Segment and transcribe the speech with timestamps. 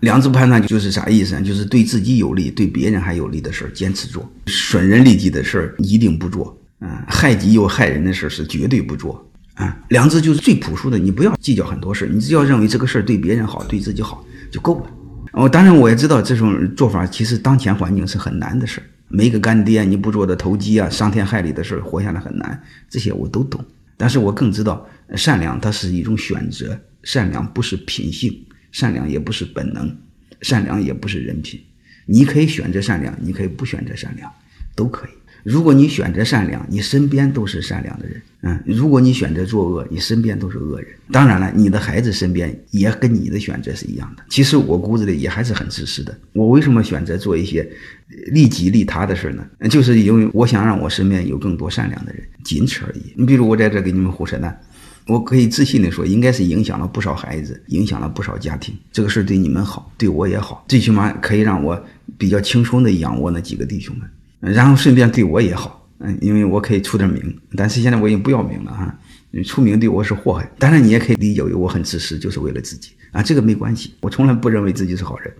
[0.00, 1.42] 良知判断就是啥意思呢？
[1.42, 6.56] 就是对自己有利、对别人还有利的事儿坚持做，损人利己的事儿一定不做。
[6.80, 9.28] 嗯，害己又害人的事儿是绝对不做。
[9.54, 14.90] 啊，良知就是最朴素的，你不要计较很多事儿，你只要认为这个事儿对别人好、对自己好就够了。
[15.32, 22.62] 哦，当然我也知道这种做法其实当前环境是很难的事儿，没个干爹你不做的投机啊、伤天害理的事儿，活下来很难。
[22.88, 23.64] 这些我都懂，
[23.96, 24.86] 但是我更知道
[25.16, 28.32] 善良它是一种选择，善良不是品性。
[28.72, 29.96] 善良也不是本能，
[30.42, 31.60] 善良也不是人品。
[32.06, 34.30] 你可以选择善良，你可以不选择善良，
[34.74, 35.10] 都可以。
[35.44, 38.20] 如果你选择善良，你身边都是善良的人。
[38.42, 40.90] 嗯，如果你选择作恶，你身边都是恶人。
[41.12, 44.24] 当然了，你的孩子身边也跟你的选择是一样的。
[44.28, 46.18] 其实我骨子里也还是很自私的。
[46.32, 47.66] 我为什么选择做一些
[48.32, 49.46] 利己利他的事呢？
[49.70, 53.14] 就是因为我想让我身边有更多善良的人，仅此而已。
[53.16, 54.60] 你比如我在这给你们胡扯淡。
[55.08, 58.76] 我可以自信地说，应该是影响了不少孩子，影响了不少家庭。
[58.92, 61.82] 这个事对你们好，对我也好，最起码可以让我
[62.18, 67.34] 比较轻松地养活那几个弟兄们，然后顺便对我也好，嗯，因为我可以出点名。
[67.56, 68.94] 但是现在我已经不要名了啊，
[69.46, 70.46] 出名对我是祸害。
[70.58, 73.94] 当然你也可以理解为我很自私，就是为了自己啊，这个没关系。
[74.02, 75.32] 我从来不认为自己是好人，